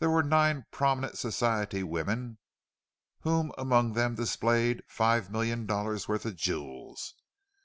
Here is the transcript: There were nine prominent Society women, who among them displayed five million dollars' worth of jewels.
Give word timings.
There 0.00 0.10
were 0.10 0.24
nine 0.24 0.66
prominent 0.72 1.16
Society 1.16 1.84
women, 1.84 2.38
who 3.20 3.52
among 3.56 3.92
them 3.92 4.16
displayed 4.16 4.82
five 4.88 5.30
million 5.30 5.64
dollars' 5.64 6.08
worth 6.08 6.24
of 6.26 6.34
jewels. 6.34 7.14